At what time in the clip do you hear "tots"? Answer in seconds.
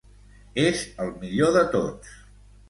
1.77-2.11